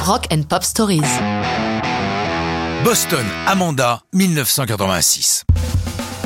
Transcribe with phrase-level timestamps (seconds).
[0.00, 1.02] Rock and Pop Stories.
[2.84, 5.44] Boston, Amanda, 1986.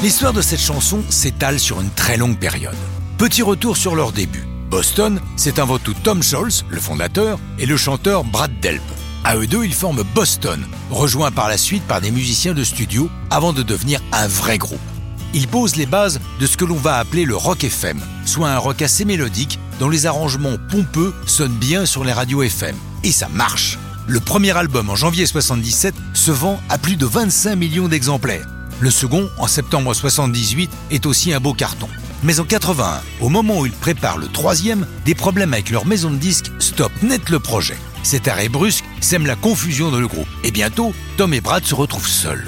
[0.00, 2.76] L'histoire de cette chanson s'étale sur une très longue période.
[3.18, 4.46] Petit retour sur leur début.
[4.70, 8.82] Boston, c'est avant tout Tom Scholz, le fondateur, et le chanteur Brad Delp.
[9.24, 13.10] À eux deux, ils forment Boston, rejoints par la suite par des musiciens de studio
[13.30, 14.78] avant de devenir un vrai groupe.
[15.34, 18.58] Ils posent les bases de ce que l'on va appeler le rock FM, soit un
[18.58, 22.76] rock assez mélodique dont les arrangements pompeux sonnent bien sur les radios FM.
[23.02, 23.76] Et ça marche.
[24.06, 28.46] Le premier album en janvier 77 se vend à plus de 25 millions d'exemplaires.
[28.78, 31.88] Le second, en septembre 78, est aussi un beau carton.
[32.22, 36.10] Mais en 81, au moment où ils préparent le troisième, des problèmes avec leur maison
[36.10, 37.76] de disques stoppent net le projet.
[38.04, 40.28] Cet arrêt brusque sème la confusion dans le groupe.
[40.44, 42.46] Et bientôt, Tom et Brad se retrouvent seuls.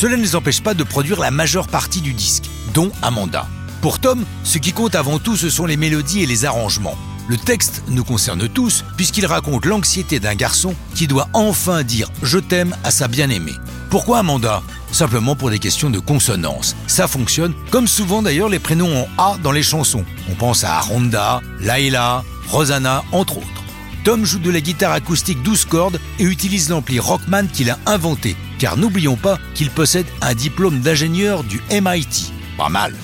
[0.00, 3.46] Cela ne les empêche pas de produire la majeure partie du disque, dont Amanda.
[3.82, 6.96] Pour Tom, ce qui compte avant tout, ce sont les mélodies et les arrangements.
[7.28, 12.38] Le texte nous concerne tous puisqu'il raconte l'anxiété d'un garçon qui doit enfin dire je
[12.38, 13.56] t'aime à sa bien-aimée.
[13.90, 14.62] Pourquoi Amanda?
[14.90, 16.76] Simplement pour des questions de consonance.
[16.86, 20.06] Ça fonctionne, comme souvent d'ailleurs les prénoms en A dans les chansons.
[20.30, 23.59] On pense à Ronda, Laila, Rosanna, entre autres.
[24.04, 28.34] Tom joue de la guitare acoustique 12 cordes et utilise l'ampli Rockman qu'il a inventé,
[28.58, 32.32] car n'oublions pas qu'il possède un diplôme d'ingénieur du MIT.
[32.56, 32.94] Pas mal.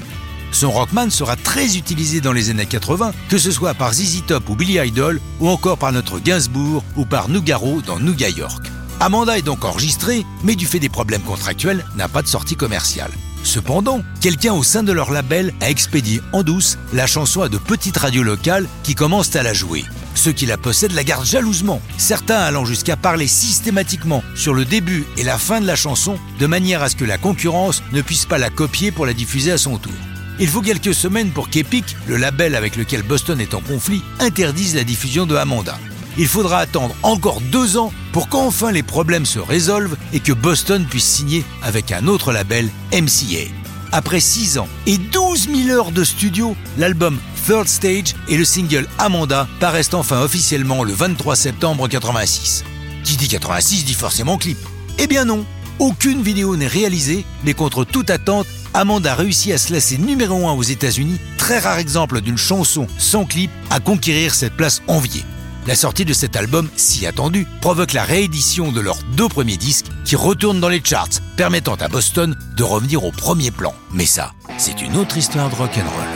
[0.53, 4.49] Son Rockman sera très utilisé dans les années 80, que ce soit par ZZ Top
[4.49, 8.67] ou Billy Idol, ou encore par notre Gainsbourg ou par Nougaro dans New York.
[8.99, 13.11] Amanda est donc enregistrée, mais du fait des problèmes contractuels, n'a pas de sortie commerciale.
[13.45, 17.59] Cependant, quelqu'un au sein de leur label a expédié en douce la chanson à de
[17.59, 19.85] petites radios locales qui commencent à la jouer.
[20.17, 25.05] Ceux qui la possèdent la gardent jalousement, certains allant jusqu'à parler systématiquement sur le début
[25.19, 28.25] et la fin de la chanson de manière à ce que la concurrence ne puisse
[28.25, 29.93] pas la copier pour la diffuser à son tour.
[30.41, 34.75] Il faut quelques semaines pour qu'Epic, le label avec lequel Boston est en conflit, interdise
[34.75, 35.79] la diffusion de Amanda.
[36.19, 40.87] Il faudra attendre encore deux ans pour qu'enfin les problèmes se résolvent et que Boston
[40.89, 43.51] puisse signer avec un autre label, MCA.
[43.93, 48.89] Après 6 ans et 12 000 heures de studio, l'album Third Stage et le single
[48.99, 52.65] Amanda paraissent enfin officiellement le 23 septembre 86.
[53.05, 54.59] Qui dit 86 dit forcément clip.
[54.99, 55.47] Eh bien non,
[55.79, 60.55] aucune vidéo n'est réalisée, mais contre toute attente, Amanda réussit à se laisser numéro 1
[60.55, 65.25] aux États-Unis, très rare exemple d'une chanson sans clip à conquérir cette place enviée.
[65.69, 69.87] La sortie de cet album, si attendu, provoque la réédition de leurs deux premiers disques
[70.05, 73.75] qui retournent dans les charts, permettant à Boston de revenir au premier plan.
[73.93, 76.16] Mais ça, c'est une autre histoire de rock'n'roll.